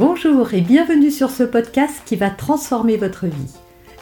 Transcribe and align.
Bonjour 0.00 0.54
et 0.54 0.62
bienvenue 0.62 1.10
sur 1.10 1.28
ce 1.28 1.42
podcast 1.42 2.00
qui 2.06 2.16
va 2.16 2.30
transformer 2.30 2.96
votre 2.96 3.26
vie. 3.26 3.52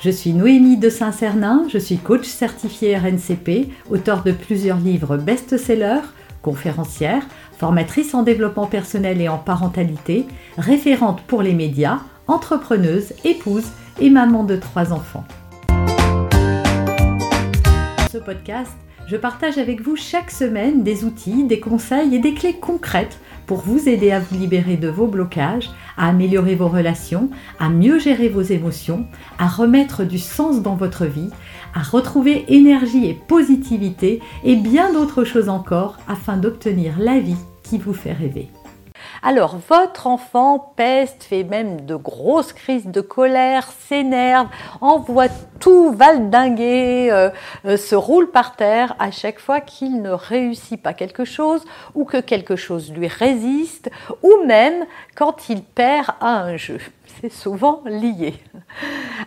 Je 0.00 0.10
suis 0.10 0.32
Noémie 0.32 0.76
de 0.76 0.90
Saint-Cernin, 0.90 1.66
je 1.68 1.78
suis 1.78 1.96
coach 1.96 2.24
certifié 2.24 2.96
RNCP, 2.96 3.68
auteur 3.90 4.22
de 4.22 4.30
plusieurs 4.30 4.78
livres 4.78 5.16
best-sellers, 5.16 6.06
conférencière, 6.40 7.26
formatrice 7.58 8.14
en 8.14 8.22
développement 8.22 8.68
personnel 8.68 9.20
et 9.20 9.28
en 9.28 9.38
parentalité, 9.38 10.24
référente 10.56 11.22
pour 11.22 11.42
les 11.42 11.52
médias, 11.52 11.98
entrepreneuse, 12.28 13.12
épouse 13.24 13.66
et 14.00 14.08
maman 14.08 14.44
de 14.44 14.54
trois 14.54 14.92
enfants. 14.92 15.24
Ce 18.12 18.18
podcast, 18.18 18.76
je 19.08 19.16
partage 19.16 19.58
avec 19.58 19.80
vous 19.80 19.96
chaque 19.96 20.30
semaine 20.30 20.84
des 20.84 21.02
outils, 21.02 21.42
des 21.42 21.58
conseils 21.58 22.14
et 22.14 22.20
des 22.20 22.34
clés 22.34 22.54
concrètes 22.60 23.18
pour 23.48 23.62
vous 23.62 23.88
aider 23.88 24.12
à 24.12 24.20
vous 24.20 24.38
libérer 24.38 24.76
de 24.76 24.88
vos 24.88 25.06
blocages, 25.06 25.70
à 25.96 26.08
améliorer 26.08 26.54
vos 26.54 26.68
relations, 26.68 27.30
à 27.58 27.70
mieux 27.70 27.98
gérer 27.98 28.28
vos 28.28 28.42
émotions, 28.42 29.06
à 29.38 29.48
remettre 29.48 30.04
du 30.04 30.18
sens 30.18 30.62
dans 30.62 30.76
votre 30.76 31.06
vie, 31.06 31.30
à 31.74 31.82
retrouver 31.82 32.44
énergie 32.48 33.06
et 33.06 33.14
positivité 33.14 34.20
et 34.44 34.54
bien 34.54 34.92
d'autres 34.92 35.24
choses 35.24 35.48
encore 35.48 35.96
afin 36.06 36.36
d'obtenir 36.36 36.98
la 36.98 37.18
vie 37.18 37.36
qui 37.62 37.78
vous 37.78 37.94
fait 37.94 38.12
rêver. 38.12 38.48
Alors, 39.22 39.56
votre 39.68 40.06
enfant 40.06 40.72
peste, 40.76 41.24
fait 41.24 41.42
même 41.42 41.80
de 41.80 41.96
grosses 41.96 42.52
crises 42.52 42.86
de 42.86 43.00
colère, 43.00 43.68
s'énerve, 43.88 44.46
envoie 44.80 45.26
tout 45.58 45.92
valdinguer, 45.92 47.08
euh, 47.10 47.30
euh, 47.64 47.76
se 47.76 47.96
roule 47.96 48.30
par 48.30 48.54
terre 48.54 48.94
à 49.00 49.10
chaque 49.10 49.40
fois 49.40 49.60
qu'il 49.60 50.02
ne 50.02 50.10
réussit 50.10 50.80
pas 50.80 50.92
quelque 50.94 51.24
chose 51.24 51.64
ou 51.96 52.04
que 52.04 52.18
quelque 52.18 52.54
chose 52.54 52.92
lui 52.92 53.08
résiste 53.08 53.90
ou 54.22 54.44
même 54.46 54.86
quand 55.18 55.48
il 55.48 55.64
perd 55.64 56.10
à 56.20 56.42
un 56.42 56.56
jeu. 56.56 56.78
C'est 57.20 57.32
souvent 57.32 57.82
lié. 57.84 58.34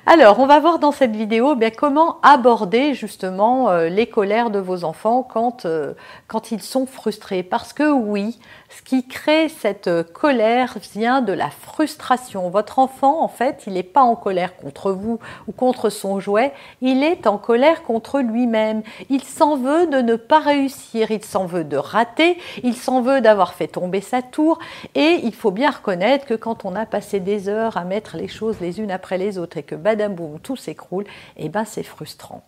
Alors, 0.06 0.40
on 0.40 0.46
va 0.46 0.60
voir 0.60 0.80
dans 0.80 0.94
cette 0.94 1.16
vidéo 1.16 1.56
bien, 1.56 1.70
comment 1.70 2.20
aborder 2.22 2.94
justement 2.94 3.70
euh, 3.70 3.90
les 3.90 4.08
colères 4.08 4.50
de 4.50 4.60
vos 4.60 4.86
enfants 4.86 5.24
quand, 5.24 5.66
euh, 5.66 5.94
quand 6.28 6.52
ils 6.52 6.62
sont 6.62 6.86
frustrés. 6.86 7.44
Parce 7.44 7.74
que 7.74 7.92
oui, 7.92 8.40
ce 8.70 8.82
qui 8.82 9.06
crée 9.06 9.50
cette 9.50 9.88
euh, 9.88 10.04
colère 10.04 10.78
vient 10.94 11.22
de 11.22 11.34
la 11.34 11.50
frustration. 11.50 12.50
Votre 12.50 12.80
enfant, 12.80 13.22
en 13.22 13.28
fait, 13.28 13.64
il 13.68 13.74
n'est 13.74 13.84
pas 13.84 14.04
en 14.04 14.16
colère 14.16 14.56
contre 14.56 14.94
vous 14.94 15.20
ou 15.48 15.52
contre 15.52 15.90
son 15.90 16.22
jouet, 16.22 16.54
il 16.82 17.04
est 17.04 17.28
en 17.28 17.38
colère 17.38 17.84
contre 17.84 18.20
lui-même. 18.20 18.84
Il 19.10 19.24
s'en 19.24 19.58
veut 19.58 19.88
de 19.88 19.98
ne 19.98 20.16
pas 20.16 20.40
réussir, 20.40 21.12
il 21.12 21.26
s'en 21.26 21.46
veut 21.46 21.66
de 21.66 21.78
rater, 21.78 22.38
il 22.64 22.76
s'en 22.76 23.02
veut 23.02 23.20
d'avoir 23.20 23.54
fait 23.54 23.68
tomber 23.68 24.02
sa 24.02 24.22
tour. 24.22 24.60
Et 24.96 25.20
il 25.24 25.36
faut 25.36 25.52
bien 25.52 25.72
reconnaître 25.82 26.26
que 26.26 26.36
quand 26.36 26.64
on 26.64 26.76
a 26.76 26.86
passé 26.86 27.20
des 27.20 27.50
heures 27.50 27.76
à 27.76 27.84
mettre 27.84 28.16
les 28.16 28.28
choses 28.28 28.60
les 28.62 28.80
unes 28.80 28.92
après 28.92 29.18
les 29.18 29.40
autres 29.40 29.58
et 29.58 29.64
que 29.64 29.74
badaboum, 29.76 30.40
tout 30.40 30.56
s'écroule, 30.56 31.06
eh 31.38 31.50
ben 31.50 31.66
c'est 31.66 31.84
frustrant. 31.84 32.44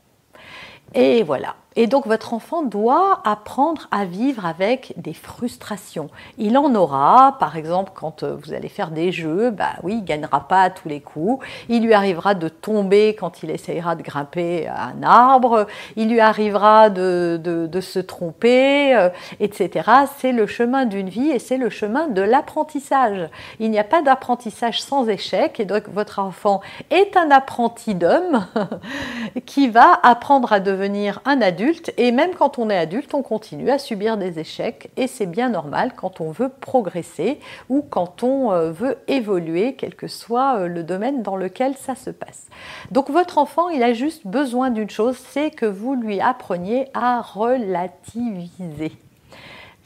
Et 0.94 1.24
voilà. 1.24 1.56
Et 1.76 1.88
donc 1.88 2.06
votre 2.06 2.34
enfant 2.34 2.64
doit 2.64 3.22
apprendre 3.26 3.88
à 3.92 4.06
vivre 4.06 4.46
avec 4.46 4.94
des 4.98 5.14
frustrations. 5.14 6.10
Il 6.38 6.58
en 6.58 6.74
aura, 6.76 7.38
par 7.40 7.58
exemple, 7.58 7.92
quand 7.96 8.24
euh, 8.24 8.36
vous 8.44 8.54
allez 8.54 8.70
faire 8.70 8.92
des 8.92 9.12
jeux, 9.12 9.50
bah 9.50 9.72
oui, 9.82 9.96
il 10.00 10.06
gagnera 10.06 10.48
pas 10.48 10.64
à 10.64 10.70
tous 10.70 10.88
les 10.88 11.02
coups. 11.02 11.44
Il 11.70 11.84
lui 11.84 11.94
arrivera 11.94 12.36
de 12.36 12.48
tomber 12.48 13.16
quand 13.16 13.44
il 13.44 13.50
essayera 13.50 13.96
de 13.96 14.04
grimper 14.04 14.68
à 14.68 14.86
un 14.86 15.04
arbre. 15.04 15.68
Il 15.96 16.10
lui 16.10 16.20
arrivera 16.20 16.90
de, 16.90 17.40
de, 17.44 17.82
se 17.82 18.00
tromper, 18.00 18.96
euh, 18.96 19.10
etc. 19.40 19.90
C'est 20.18 20.32
le 20.32 20.48
chemin 20.48 20.86
d'une 20.86 21.10
vie 21.10 21.30
et 21.30 21.40
c'est 21.40 21.58
le 21.58 21.70
chemin 21.70 22.08
de 22.08 22.22
l'apprentissage. 22.22 23.30
Il 23.60 23.72
n'y 23.72 23.80
a 23.80 23.84
pas 23.84 24.02
d'apprentissage 24.02 24.82
sans 24.82 25.10
échec 25.10 25.60
et 25.60 25.66
donc 25.66 25.90
votre 25.90 26.20
enfant 26.20 26.62
est 26.92 27.18
un 27.18 27.32
apprenti 27.32 27.96
d'homme 27.96 28.46
qui 29.46 29.70
va 29.70 30.00
apprendre 30.04 30.54
à 30.54 30.60
devenir 30.60 31.22
un 31.26 31.42
adulte 31.42 31.63
et 31.98 32.12
même 32.12 32.32
quand 32.36 32.60
on 32.60 32.70
est 32.70 32.78
adulte, 32.78 33.14
on 33.14 33.22
continue 33.22 33.70
à 33.70 33.78
subir 33.78 34.18
des 34.18 34.40
échecs 34.40 34.90
et 34.98 35.08
c'est 35.08 35.26
bien 35.26 35.50
normal 35.50 35.94
quand 35.96 36.22
on 36.22 36.32
veut 36.32 36.50
progresser 36.50 37.40
ou 37.70 37.82
quand 37.82 38.24
on 38.24 38.52
euh, 38.52 38.72
veut 38.72 38.98
évoluer, 39.08 39.76
quel 39.76 39.96
que 39.96 40.08
soit 40.08 40.60
euh, 40.60 40.68
le 40.68 40.84
domaine 40.84 41.22
dans 41.22 41.36
lequel 41.36 41.76
ça 41.76 41.96
se 41.96 42.10
passe. 42.10 42.48
Donc 42.92 43.10
votre 43.10 43.38
enfant, 43.38 43.70
il 43.70 43.84
a 43.84 43.94
juste 43.94 44.26
besoin 44.26 44.70
d'une 44.70 44.90
chose, 44.90 45.18
c'est 45.32 45.52
que 45.52 45.66
vous 45.66 45.96
lui 45.96 46.20
appreniez 46.20 46.88
à 46.94 47.22
relativiser. 47.22 48.92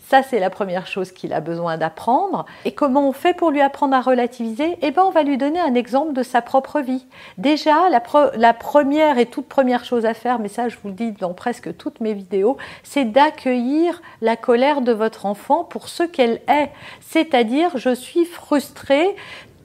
Ça, 0.09 0.23
c'est 0.23 0.39
la 0.39 0.49
première 0.49 0.87
chose 0.87 1.11
qu'il 1.11 1.33
a 1.33 1.41
besoin 1.41 1.77
d'apprendre. 1.77 2.45
Et 2.63 2.71
comment 2.71 3.09
on 3.09 3.11
fait 3.11 3.33
pour 3.33 3.51
lui 3.51 3.59
apprendre 3.59 3.93
à 3.93 3.99
relativiser? 3.99 4.77
Eh 4.81 4.91
bien, 4.91 5.03
on 5.03 5.09
va 5.09 5.23
lui 5.23 5.37
donner 5.37 5.59
un 5.59 5.75
exemple 5.75 6.13
de 6.13 6.23
sa 6.23 6.41
propre 6.41 6.79
vie. 6.79 7.05
Déjà, 7.37 7.89
la, 7.89 8.53
première 8.53 9.17
et 9.17 9.25
toute 9.25 9.49
première 9.49 9.83
chose 9.83 10.05
à 10.05 10.13
faire, 10.13 10.39
mais 10.39 10.47
ça, 10.47 10.69
je 10.69 10.77
vous 10.81 10.87
le 10.87 10.93
dis 10.93 11.11
dans 11.11 11.33
presque 11.33 11.75
toutes 11.75 11.99
mes 11.99 12.13
vidéos, 12.13 12.55
c'est 12.83 13.03
d'accueillir 13.03 14.01
la 14.21 14.37
colère 14.37 14.79
de 14.79 14.93
votre 14.93 15.25
enfant 15.25 15.65
pour 15.65 15.89
ce 15.89 16.03
qu'elle 16.03 16.39
est. 16.47 16.71
C'est-à-dire, 17.01 17.71
je 17.75 17.93
suis 17.93 18.23
frustrée, 18.23 19.13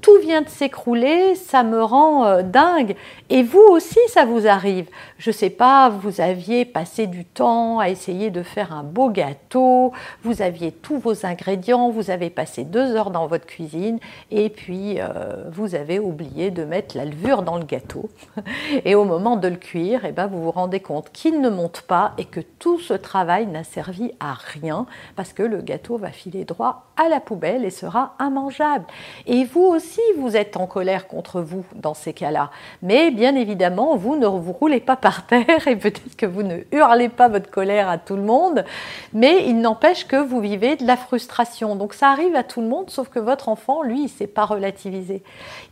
tout 0.03 0.19
vient 0.19 0.43
de 0.43 0.49
s'écrouler, 0.49 1.37
ça 1.37 1.63
me 1.63 1.83
rend 1.83 2.27
euh, 2.27 2.43
dingue. 2.43 2.97
Et 3.31 3.45
vous 3.45 3.61
aussi, 3.61 4.01
ça 4.09 4.25
vous 4.25 4.49
arrive. 4.49 4.89
Je 5.17 5.31
ne 5.31 5.35
sais 5.35 5.49
pas, 5.49 5.89
vous 5.89 6.21
aviez 6.21 6.65
passé 6.65 7.07
du 7.07 7.25
temps 7.25 7.79
à 7.79 7.89
essayer 7.89 8.31
de 8.31 8.43
faire 8.43 8.73
un 8.75 8.83
beau 8.83 9.09
gâteau, 9.09 9.93
vous 10.25 10.43
aviez 10.43 10.73
tous 10.73 10.99
vos 10.99 11.25
ingrédients, 11.25 11.91
vous 11.91 12.11
avez 12.11 12.31
passé 12.31 12.65
deux 12.65 12.97
heures 12.97 13.13
dans 13.13 13.29
votre 13.29 13.47
cuisine, 13.47 14.01
et 14.33 14.51
puis 14.51 15.01
euh, 15.01 15.45
vous 15.53 15.77
avez 15.77 16.01
oublié 16.01 16.51
de 16.51 16.65
mettre 16.65 16.97
la 16.97 17.05
levure 17.05 17.43
dans 17.43 17.57
le 17.57 17.65
gâteau. 17.65 18.11
Et 18.85 18.97
au 18.97 19.05
moment 19.05 19.37
de 19.37 19.47
le 19.47 19.57
cuire, 19.57 20.05
eh 20.05 20.11
ben, 20.11 20.27
vous 20.27 20.43
vous 20.43 20.51
rendez 20.51 20.81
compte 20.81 21.11
qu'il 21.13 21.41
ne 21.41 21.49
monte 21.49 21.83
pas 21.83 22.13
et 22.19 22.25
que 22.25 22.41
tout 22.41 22.81
ce 22.81 22.95
travail 22.95 23.47
n'a 23.47 23.63
servi 23.63 24.13
à 24.19 24.35
rien, 24.35 24.87
parce 25.15 25.33
que 25.33 25.43
le 25.45 25.63
gâteau 25.63 25.97
va 25.97 26.11
filer 26.11 26.45
droit 26.45 26.87
à 26.97 27.09
la 27.09 27.21
poubelle 27.21 27.65
et 27.65 27.71
sera 27.71 28.15
immangeable. 28.21 28.85
Et 29.27 29.45
vous 29.45 29.63
aussi, 29.63 29.92
si 29.93 30.01
vous 30.17 30.39
êtes 30.39 30.57
en 30.57 30.67
colère 30.67 31.07
contre 31.07 31.43
vous 31.43 31.65
dans 31.75 31.93
ces 31.93 32.15
cas-là. 32.15 32.51
Mais 32.81 33.11
bien 33.11 33.37
évidemment, 33.37 33.95
vous 33.95 34.17
ne 34.17 34.27
vous 34.27 34.53
roulez 34.53 34.81
pas 34.81 34.97
par 34.97 35.27
terre 35.27 35.69
et 35.69 35.77
peut-être 35.77 36.17
que 36.17 36.25
vous 36.25 36.43
ne 36.43 36.61
hurlez 36.73 37.11
pas 37.11 37.29
votre 37.29 37.51
colère 37.51 37.91
à 37.91 37.99
tout 37.99 38.17
le 38.17 38.23
monde, 38.23 38.65
mais 39.13 39.47
il 39.47 39.61
n'empêche 39.61 40.07
que 40.07 40.17
vous 40.17 40.41
vivez 40.41 40.77
de 40.77 40.87
la 40.87 40.97
frustration. 40.97 41.77
Donc 41.77 41.93
ça 41.93 42.09
arrive 42.09 42.35
à 42.37 42.43
tout 42.43 42.63
le 42.63 42.69
monde, 42.69 42.89
sauf 42.89 43.09
que 43.09 43.19
votre 43.19 43.51
enfant, 43.51 43.83
lui, 43.83 43.99
il 43.99 44.05
ne 44.05 44.09
sait 44.09 44.27
pas 44.27 44.47
relativiser. 44.47 45.23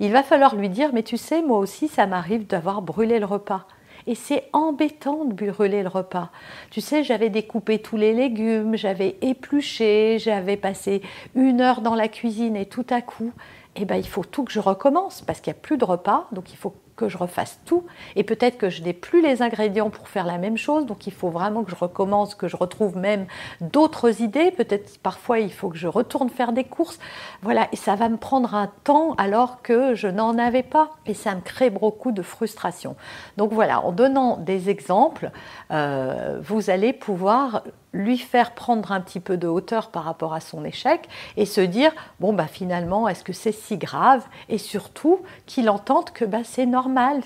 Il 0.00 0.12
va 0.12 0.22
falloir 0.22 0.54
lui 0.54 0.68
dire, 0.68 0.90
mais 0.92 1.02
tu 1.02 1.16
sais, 1.16 1.40
moi 1.40 1.58
aussi, 1.58 1.88
ça 1.88 2.06
m'arrive 2.06 2.46
d'avoir 2.46 2.82
brûlé 2.82 3.20
le 3.20 3.26
repas. 3.26 3.64
Et 4.06 4.14
c'est 4.14 4.44
embêtant 4.52 5.24
de 5.24 5.34
brûler 5.34 5.82
le 5.82 5.88
repas. 5.88 6.30
Tu 6.70 6.80
sais, 6.80 7.04
j'avais 7.04 7.28
découpé 7.28 7.78
tous 7.78 7.96
les 7.96 8.12
légumes, 8.12 8.76
j'avais 8.76 9.16
épluché, 9.20 10.18
j'avais 10.18 10.56
passé 10.56 11.02
une 11.34 11.60
heure 11.60 11.80
dans 11.80 11.94
la 11.94 12.08
cuisine 12.08 12.56
et 12.56 12.66
tout 12.66 12.86
à 12.90 13.02
coup, 13.02 13.32
eh 13.76 13.84
ben, 13.84 13.96
il 13.96 14.06
faut 14.06 14.24
tout 14.24 14.44
que 14.44 14.52
je 14.52 14.60
recommence 14.60 15.22
parce 15.22 15.40
qu'il 15.40 15.52
n'y 15.52 15.58
a 15.58 15.60
plus 15.60 15.76
de 15.76 15.84
repas, 15.84 16.26
donc 16.32 16.52
il 16.52 16.56
faut 16.56 16.74
que 16.96 17.08
je 17.08 17.16
refasse 17.16 17.60
tout. 17.64 17.86
Et 18.14 18.24
peut-être 18.24 18.58
que 18.58 18.68
je 18.68 18.82
n'ai 18.82 18.92
plus 18.92 19.22
les 19.22 19.40
ingrédients 19.40 19.88
pour 19.88 20.08
faire 20.08 20.26
la 20.26 20.36
même 20.36 20.58
chose, 20.58 20.84
donc 20.84 21.06
il 21.06 21.12
faut 21.12 21.30
vraiment 21.30 21.64
que 21.64 21.70
je 21.70 21.76
recommence, 21.76 22.34
que 22.34 22.46
je 22.46 22.56
retrouve 22.56 22.96
même 22.96 23.26
d'autres 23.62 24.20
idées. 24.20 24.50
Peut-être 24.50 24.98
parfois 24.98 25.38
il 25.38 25.52
faut 25.52 25.70
que 25.70 25.78
je 25.78 25.86
retourne 25.86 26.28
faire 26.28 26.52
des 26.52 26.64
courses. 26.64 26.98
Voilà, 27.40 27.68
et 27.72 27.76
ça 27.76 27.94
va 27.94 28.10
me 28.10 28.18
prendre 28.18 28.54
un 28.54 28.70
temps 28.84 29.14
alors 29.14 29.62
que 29.62 29.94
je 29.94 30.08
n'en 30.08 30.36
avais 30.36 30.62
pas. 30.62 30.90
Et 31.06 31.14
ça 31.14 31.34
me 31.34 31.40
crée 31.40 31.70
beaucoup 31.70 32.12
de 32.12 32.22
frustration. 32.22 32.96
Donc 33.38 33.52
voilà, 33.52 33.80
en 33.80 33.92
donnant 33.92 34.36
des 34.36 34.68
exemples, 34.68 35.30
euh, 35.70 36.38
vous 36.42 36.68
allez 36.68 36.92
pouvoir 36.92 37.62
lui 37.92 38.18
faire 38.18 38.52
prendre 38.54 38.92
un 38.92 39.00
petit 39.00 39.20
peu 39.20 39.36
de 39.36 39.48
hauteur 39.48 39.90
par 39.90 40.04
rapport 40.04 40.32
à 40.34 40.40
son 40.40 40.64
échec 40.64 41.08
et 41.36 41.46
se 41.46 41.60
dire 41.60 41.92
bon 42.20 42.32
bah 42.32 42.46
finalement 42.46 43.08
est-ce 43.08 43.24
que 43.24 43.32
c'est 43.32 43.52
si 43.52 43.76
grave? 43.78 44.24
Et 44.48 44.58
surtout 44.58 45.20
qu'il 45.46 45.68
entende 45.68 46.10
que 46.10 46.24
bah, 46.24 46.44
c'est 46.44 46.66
normal 46.66 47.22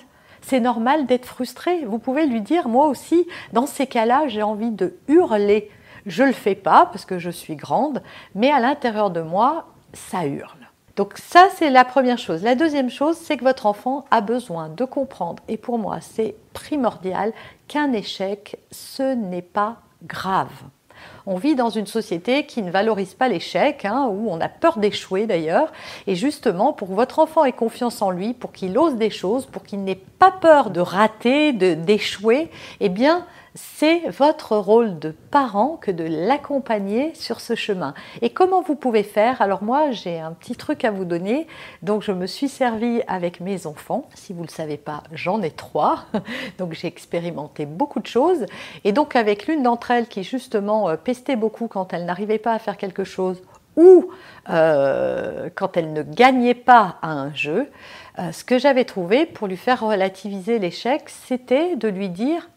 c'est 0.47 0.61
normal 0.61 1.07
d'être 1.07 1.27
frustré. 1.27 1.85
Vous 1.87 1.99
pouvez 1.99 2.27
lui 2.27 2.43
dire, 2.43 2.69
moi 2.69 2.89
aussi, 2.89 3.27
dans 3.53 3.67
ces 3.67 3.87
cas-là, 3.87 4.29
j'ai 4.29 4.43
envie 4.43 4.71
de 4.71 4.99
hurler. 5.09 5.71
Je 6.07 6.23
le 6.23 6.33
fais 6.33 6.55
pas 6.55 6.87
parce 6.87 7.07
que 7.07 7.19
je 7.19 7.31
suis 7.31 7.57
grande, 7.57 8.03
mais 8.35 8.51
à 8.51 8.61
l'intérieur 8.61 9.11
de 9.11 9.23
moi, 9.23 9.69
ça 9.95 10.27
hurle. 10.27 10.69
Donc 10.97 11.15
ça, 11.17 11.49
c'est 11.57 11.71
la 11.71 11.85
première 11.85 12.19
chose. 12.19 12.43
La 12.43 12.55
deuxième 12.55 12.91
chose, 12.91 13.17
c'est 13.17 13.37
que 13.37 13.45
votre 13.45 13.67
enfant 13.67 14.05
a 14.11 14.21
besoin 14.21 14.69
de 14.69 14.85
comprendre, 14.85 15.43
et 15.49 15.57
pour 15.57 15.79
moi, 15.79 16.01
c'est 16.01 16.37
primordial, 16.53 17.33
qu'un 17.67 17.93
échec, 17.93 18.59
ce 18.71 19.15
n'est 19.15 19.43
pas 19.43 19.79
grave. 20.05 20.51
On 21.27 21.37
vit 21.37 21.55
dans 21.55 21.71
une 21.71 21.87
société 21.87 22.45
qui 22.45 22.63
ne 22.63 22.71
valorise 22.71 23.15
pas 23.15 23.29
l'échec, 23.29 23.85
hein, 23.85 24.09
où 24.11 24.31
on 24.31 24.41
a 24.41 24.49
peur 24.49 24.79
d'échouer 24.79 25.27
d'ailleurs. 25.27 25.73
Et 26.07 26.15
justement, 26.15 26.73
pour 26.73 26.89
que 26.89 26.93
votre 26.93 27.19
enfant 27.19 27.45
ait 27.45 27.53
confiance 27.53 28.03
en 28.03 28.11
lui, 28.11 28.35
pour 28.35 28.53
qu'il 28.53 28.77
ose 28.77 28.97
des 28.97 29.11
choses, 29.11 29.47
pour 29.47 29.63
qu'il 29.63 29.85
n'ait 29.85 30.01
pas 30.19 30.31
peur 30.31 30.71
de 30.71 30.81
rater, 30.81 31.53
d'échouer, 31.53 32.51
eh 32.81 32.91
bien, 32.91 33.27
c'est 33.55 34.09
votre 34.11 34.57
rôle 34.57 34.99
de 34.99 35.11
parent 35.11 35.79
que 35.81 35.93
de 35.93 36.05
l'accompagner 36.05 37.15
sur 37.15 37.41
ce 37.41 37.55
chemin. 37.55 37.95
Et 38.21 38.31
comment 38.31 38.63
vous 38.63 38.75
pouvez 38.75 39.05
faire? 39.05 39.41
Alors 39.41 39.63
moi, 39.63 39.93
j'ai 39.93 40.19
un 40.19 40.33
petit 40.33 40.57
truc 40.57 40.85
à 40.85 40.91
vous 40.91 41.05
donner. 41.05 41.47
Donc 41.83 42.03
je 42.03 42.11
me 42.11 42.27
suis 42.27 42.49
servi 42.49 43.03
avec 43.07 43.41
mes 43.41 43.67
enfants. 43.67 44.09
Si 44.15 44.33
vous 44.33 44.43
ne 44.43 44.47
le 44.47 44.53
savez 44.53 44.77
pas, 44.77 45.05
j'en 45.13 45.41
ai 45.41 45.51
trois. 45.51 46.07
Donc 46.59 46.73
j'ai 46.73 46.89
expérimenté 46.89 47.65
beaucoup 47.65 48.01
de 48.01 48.07
choses. 48.07 48.47
Et 48.83 48.93
donc 48.93 49.15
avec 49.15 49.47
l'une 49.47 49.63
d'entre 49.63 49.93
elles 49.93 50.09
qui 50.09 50.25
justement 50.25 50.89
euh, 50.89 50.97
pestait 50.97 51.37
beaucoup 51.37 51.69
quand 51.69 51.93
elle 51.93 52.07
n'arrivait 52.07 52.39
pas 52.39 52.55
à 52.55 52.59
faire 52.59 52.77
quelque 52.77 53.05
chose 53.05 53.41
ou 53.77 54.11
euh, 54.51 55.49
quand 55.55 55.77
elle 55.77 55.93
ne 55.93 56.03
gagnait 56.03 56.55
pas 56.55 56.97
à 57.03 57.13
un 57.13 57.35
jeu, 57.35 57.71
euh, 58.19 58.31
ce 58.33 58.45
que 58.45 58.59
j'avais 58.59 58.85
trouvé 58.85 59.27
pour 59.27 59.49
lui 59.49 59.57
faire 59.57 59.81
relativiser 59.81 60.59
l'échec, 60.59 61.09
c'était 61.09 61.77
de 61.77 61.89
lui 61.89 62.09
dire 62.09 62.49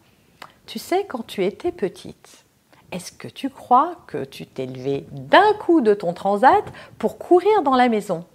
tu 0.67 0.79
sais, 0.79 1.05
quand 1.07 1.25
tu 1.25 1.43
étais 1.43 1.71
petite, 1.71 2.45
est-ce 2.91 3.11
que 3.11 3.27
tu 3.27 3.49
crois 3.49 3.95
que 4.05 4.25
tu 4.25 4.45
t'es 4.45 4.65
levé 4.65 5.05
d'un 5.11 5.53
coup 5.53 5.81
de 5.81 5.93
ton 5.93 6.13
transat 6.13 6.63
pour 6.99 7.17
courir 7.17 7.63
dans 7.63 7.75
la 7.75 7.89
maison? 7.89 8.25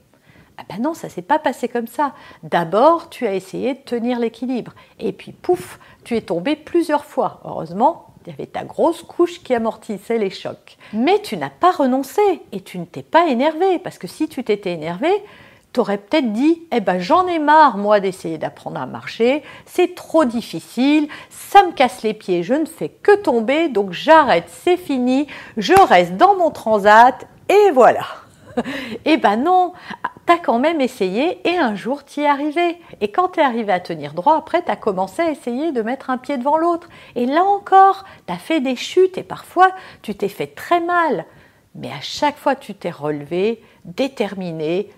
Ah 0.58 0.64
ben 0.68 0.82
non, 0.82 0.94
ça 0.94 1.08
s'est 1.08 1.22
pas 1.22 1.38
passé 1.38 1.68
comme 1.68 1.86
ça. 1.86 2.14
D'abord, 2.42 3.08
tu 3.08 3.26
as 3.26 3.34
essayé 3.34 3.74
de 3.74 3.80
tenir 3.80 4.18
l'équilibre. 4.18 4.72
Et 4.98 5.12
puis, 5.12 5.32
pouf, 5.32 5.78
tu 6.04 6.16
es 6.16 6.20
tombé 6.20 6.56
plusieurs 6.56 7.04
fois. 7.04 7.40
Heureusement, 7.44 8.14
il 8.24 8.30
y 8.30 8.32
avait 8.34 8.46
ta 8.46 8.64
grosse 8.64 9.02
couche 9.02 9.42
qui 9.42 9.54
amortissait 9.54 10.18
les 10.18 10.30
chocs. 10.30 10.76
Mais 10.92 11.20
tu 11.20 11.36
n'as 11.36 11.50
pas 11.50 11.72
renoncé 11.72 12.22
et 12.52 12.60
tu 12.60 12.78
ne 12.78 12.84
t'es 12.84 13.02
pas 13.02 13.28
énervé. 13.28 13.78
Parce 13.78 13.98
que 13.98 14.06
si 14.06 14.28
tu 14.28 14.44
t'étais 14.44 14.72
énervé, 14.72 15.10
t'aurais 15.72 15.98
peut-être 15.98 16.32
dit 16.32 16.62
Eh 16.70 16.80
ben 16.80 16.98
j'en 16.98 17.26
ai 17.26 17.38
marre 17.38 17.76
moi 17.76 18.00
d'essayer 18.00 18.38
d'apprendre 18.38 18.80
à 18.80 18.86
marcher, 18.86 19.42
c'est 19.66 19.94
trop 19.94 20.24
difficile, 20.24 21.08
ça 21.30 21.64
me 21.64 21.72
casse 21.72 22.02
les 22.02 22.14
pieds, 22.14 22.42
je 22.42 22.54
ne 22.54 22.66
fais 22.66 22.88
que 22.88 23.16
tomber, 23.16 23.68
donc 23.68 23.92
j'arrête, 23.92 24.48
c'est 24.48 24.76
fini, 24.76 25.26
je 25.56 25.74
reste 25.88 26.16
dans 26.16 26.36
mon 26.36 26.50
transat 26.50 27.26
et 27.48 27.70
voilà. 27.72 28.06
eh 29.04 29.16
ben 29.16 29.36
non, 29.36 29.72
t'as 30.26 30.38
quand 30.38 30.58
même 30.58 30.80
essayé 30.80 31.46
et 31.48 31.56
un 31.56 31.74
jour 31.74 32.04
t'y 32.04 32.20
es 32.20 32.26
arrivé. 32.26 32.78
Et 33.00 33.10
quand 33.10 33.28
t'es 33.28 33.40
arrivé 33.40 33.72
à 33.72 33.80
tenir 33.80 34.12
droit, 34.14 34.36
après 34.36 34.62
t'as 34.62 34.76
commencé 34.76 35.22
à 35.22 35.30
essayer 35.30 35.72
de 35.72 35.82
mettre 35.82 36.10
un 36.10 36.18
pied 36.18 36.36
devant 36.36 36.58
l'autre. 36.58 36.88
Et 37.16 37.26
là 37.26 37.44
encore, 37.44 38.04
t'as 38.26 38.36
fait 38.36 38.60
des 38.60 38.76
chutes 38.76 39.18
et 39.18 39.22
parfois 39.22 39.70
tu 40.02 40.14
t'es 40.14 40.28
fait 40.28 40.48
très 40.48 40.80
mal. 40.80 41.24
Mais 41.74 41.88
à 41.88 42.00
chaque 42.00 42.36
fois 42.36 42.54
tu 42.54 42.74
t'es 42.74 42.90
relevé, 42.90 43.62
déterminé, 43.84 44.90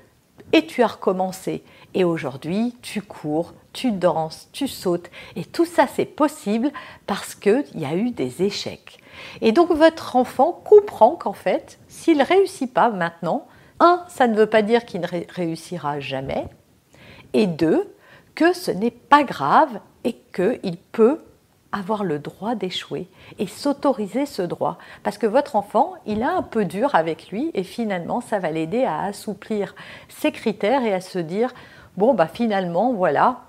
et 0.52 0.66
tu 0.66 0.82
as 0.82 0.88
recommencé. 0.88 1.62
Et 1.94 2.04
aujourd'hui, 2.04 2.74
tu 2.82 3.02
cours, 3.02 3.54
tu 3.72 3.92
danses, 3.92 4.48
tu 4.52 4.66
sautes. 4.68 5.10
Et 5.36 5.44
tout 5.44 5.64
ça, 5.64 5.86
c'est 5.86 6.04
possible 6.04 6.70
parce 7.06 7.34
qu'il 7.34 7.64
y 7.74 7.84
a 7.84 7.94
eu 7.94 8.10
des 8.10 8.42
échecs. 8.42 8.98
Et 9.40 9.52
donc, 9.52 9.70
votre 9.70 10.16
enfant 10.16 10.52
comprend 10.64 11.16
qu'en 11.16 11.32
fait, 11.32 11.78
s'il 11.88 12.18
ne 12.18 12.24
réussit 12.24 12.72
pas 12.72 12.90
maintenant, 12.90 13.46
un, 13.80 14.04
ça 14.08 14.26
ne 14.26 14.36
veut 14.36 14.46
pas 14.46 14.62
dire 14.62 14.84
qu'il 14.84 15.00
ne 15.00 15.06
réussira 15.28 16.00
jamais. 16.00 16.46
Et 17.32 17.46
deux, 17.46 17.94
que 18.34 18.52
ce 18.52 18.70
n'est 18.70 18.90
pas 18.90 19.24
grave 19.24 19.80
et 20.04 20.16
qu'il 20.34 20.76
peut 20.92 21.20
avoir 21.74 22.04
le 22.04 22.18
droit 22.18 22.54
d'échouer 22.54 23.08
et 23.38 23.46
s'autoriser 23.46 24.26
ce 24.26 24.42
droit. 24.42 24.78
Parce 25.02 25.18
que 25.18 25.26
votre 25.26 25.56
enfant, 25.56 25.94
il 26.06 26.22
a 26.22 26.30
un 26.30 26.42
peu 26.42 26.64
dur 26.64 26.94
avec 26.94 27.28
lui 27.30 27.50
et 27.54 27.64
finalement, 27.64 28.20
ça 28.20 28.38
va 28.38 28.50
l'aider 28.50 28.84
à 28.84 29.02
assouplir 29.02 29.74
ses 30.08 30.30
critères 30.30 30.84
et 30.84 30.94
à 30.94 31.00
se 31.00 31.18
dire, 31.18 31.52
bon, 31.96 32.14
bah 32.14 32.28
finalement, 32.28 32.92
voilà, 32.92 33.40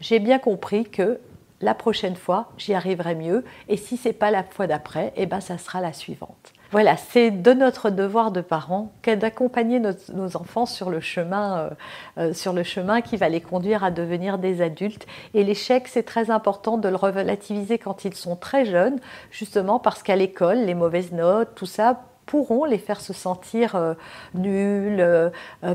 j'ai 0.00 0.18
bien 0.18 0.38
compris 0.38 0.84
que 0.84 1.20
la 1.60 1.74
prochaine 1.74 2.16
fois, 2.16 2.50
j'y 2.56 2.72
arriverai 2.72 3.14
mieux 3.14 3.44
et 3.68 3.76
si 3.76 3.96
c'est 3.96 4.12
pas 4.12 4.30
la 4.30 4.44
fois 4.44 4.66
d'après, 4.66 5.12
eh 5.16 5.26
ben, 5.26 5.40
ça 5.40 5.58
sera 5.58 5.80
la 5.80 5.92
suivante. 5.92 6.52
Voilà, 6.70 6.98
c'est 6.98 7.30
de 7.30 7.54
notre 7.54 7.88
devoir 7.88 8.30
de 8.30 8.42
parents 8.42 8.92
d'accompagner 9.16 9.80
nos, 9.80 10.36
enfants 10.36 10.66
sur 10.66 10.90
le, 10.90 11.00
chemin, 11.00 11.58
euh, 11.58 11.70
euh, 12.18 12.34
sur 12.34 12.52
le 12.52 12.62
chemin 12.62 13.00
qui 13.00 13.16
va 13.16 13.30
les 13.30 13.40
conduire 13.40 13.84
à 13.84 13.90
devenir 13.90 14.36
des 14.36 14.60
adultes. 14.60 15.06
Et 15.32 15.44
l'échec, 15.44 15.88
c'est 15.88 16.02
très 16.02 16.30
important 16.30 16.76
de 16.76 16.90
le 16.90 16.96
relativiser 16.96 17.78
quand 17.78 18.04
ils 18.04 18.12
sont 18.12 18.36
très 18.36 18.66
jeunes, 18.66 19.00
justement 19.30 19.78
parce 19.78 20.02
qu'à 20.02 20.14
l'école, 20.14 20.58
les 20.58 20.74
mauvaises 20.74 21.12
notes, 21.12 21.48
tout 21.54 21.64
ça 21.64 22.02
pourront 22.26 22.66
les 22.66 22.76
faire 22.76 23.00
se 23.00 23.14
sentir 23.14 23.74
euh, 23.74 23.94
nuls, 24.34 25.32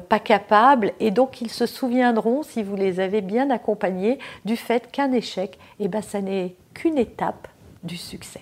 pas 0.07 0.19
capables, 0.19 0.91
et 0.99 1.09
donc 1.09 1.41
ils 1.41 1.49
se 1.49 1.65
souviendront, 1.65 2.43
si 2.43 2.61
vous 2.61 2.75
les 2.75 2.99
avez 2.99 3.21
bien 3.21 3.49
accompagnés, 3.49 4.19
du 4.45 4.55
fait 4.55 4.91
qu'un 4.91 5.11
échec, 5.11 5.57
eh 5.79 5.87
ben, 5.87 6.03
ça 6.03 6.21
n'est 6.21 6.53
qu'une 6.75 6.99
étape 6.99 7.47
du 7.81 7.97
succès. 7.97 8.41